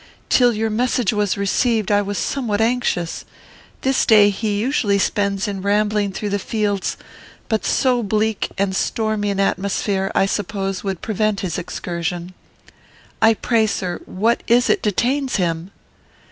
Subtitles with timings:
[0.29, 3.23] Till your message was received I was somewhat anxious.
[3.81, 6.97] This day he usually spends in rambling through the fields;
[7.47, 12.33] but so bleak and stormy an atmosphere, I suppose, would prevent his excursion.
[13.21, 15.69] I pray, sir, what is it detains him?"